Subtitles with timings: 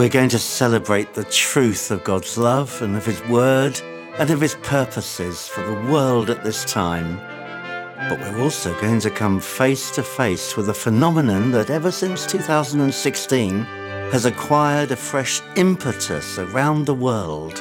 [0.00, 3.78] We're going to celebrate the truth of God's love and of His Word
[4.18, 7.18] and of His purposes for the world at this time.
[8.08, 12.24] But we're also going to come face to face with a phenomenon that ever since
[12.24, 13.58] 2016
[14.10, 17.56] has acquired a fresh impetus around the world.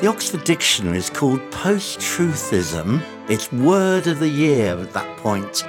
[0.00, 3.00] The Oxford Dictionary is called post truthism,
[3.30, 5.64] its word of the year at that point,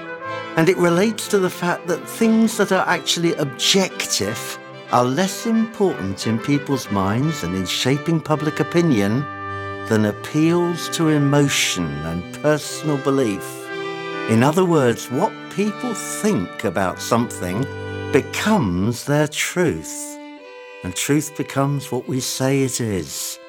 [0.58, 4.60] and it relates to the fact that things that are actually objective
[4.92, 9.20] are less important in people's minds and in shaping public opinion
[9.90, 13.46] than appeals to emotion and personal belief.
[14.30, 17.66] In other words, what people think about something
[18.12, 20.18] becomes their truth,
[20.84, 23.40] and truth becomes what we say it is,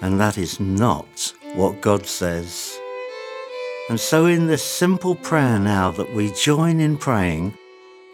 [0.00, 2.78] and that is not what God says.
[3.88, 7.56] And so, in this simple prayer now that we join in praying,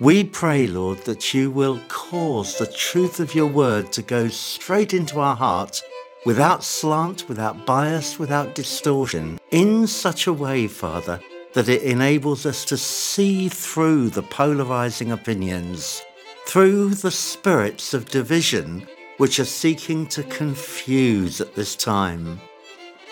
[0.00, 4.92] we pray, Lord, that you will cause the truth of your word to go straight
[4.92, 5.82] into our heart
[6.26, 11.20] without slant, without bias, without distortion, in such a way, Father,
[11.54, 16.02] that it enables us to see through the polarizing opinions,
[16.46, 18.86] through the spirits of division
[19.16, 22.38] which are seeking to confuse at this time.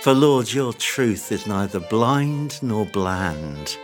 [0.03, 3.79] For, Lord, your truth is neither blind nor bland.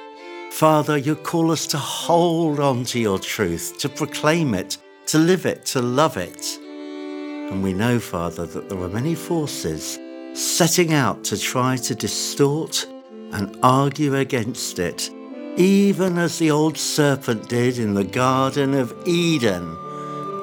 [0.50, 5.46] Father, you call us to hold on to your truth, to proclaim it, to live
[5.46, 6.58] it, to love it.
[6.60, 9.98] And we know, Father, that there are many forces
[10.34, 12.86] setting out to try to distort
[13.32, 15.10] and argue against it,
[15.56, 19.76] even as the old serpent did in the Garden of Eden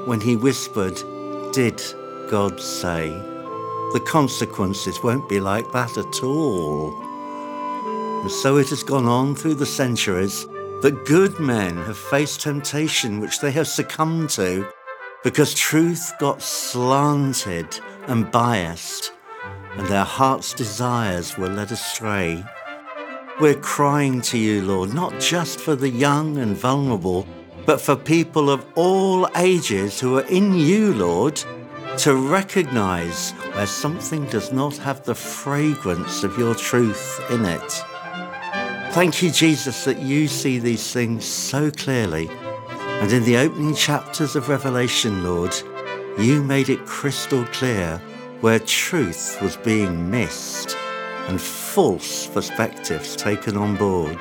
[0.07, 0.95] when he whispered,
[1.53, 1.81] Did
[2.29, 3.09] God say?
[3.93, 7.06] The consequences won't be like that at all.
[8.21, 10.45] And so it has gone on through the centuries
[10.81, 14.67] that good men have faced temptation which they have succumbed to
[15.23, 19.11] because truth got slanted and biased
[19.77, 22.43] and their heart's desires were led astray.
[23.39, 27.27] We're crying to you, Lord, not just for the young and vulnerable,
[27.65, 31.41] but for people of all ages who are in you, Lord,
[31.99, 37.83] to recognize where something does not have the fragrance of your truth in it.
[38.97, 42.31] Thank you, Jesus, that you see these things so clearly.
[42.99, 45.53] And in the opening chapters of Revelation, Lord,
[46.17, 48.01] you made it crystal clear
[48.41, 50.75] where truth was being missed
[51.27, 54.17] and false perspectives taken on board.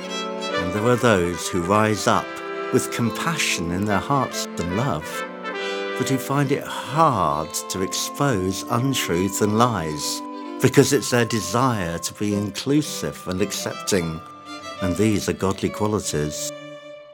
[0.00, 2.24] And there are those who rise up
[2.72, 5.04] with compassion in their hearts and love,
[5.98, 10.22] but who find it hard to expose untruth and lies
[10.62, 14.20] because it's their desire to be inclusive and accepting,
[14.80, 16.52] and these are godly qualities.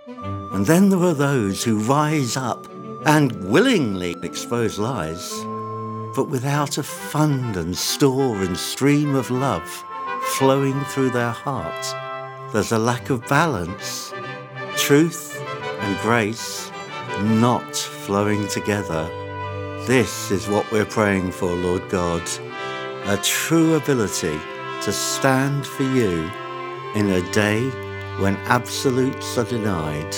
[0.06, 2.66] And then there are those who rise up
[3.06, 5.32] and willingly expose lies,
[6.14, 9.84] but without a fund and store and stream of love
[10.36, 12.52] flowing through their heart.
[12.52, 14.12] There's a lack of balance,
[14.76, 15.40] truth
[15.80, 16.70] and grace
[17.22, 19.08] not flowing together.
[19.86, 22.22] This is what we're praying for, Lord God
[23.08, 24.38] a true ability
[24.82, 26.30] to stand for you
[26.94, 27.66] in a day
[28.20, 30.14] when absolutes are denied.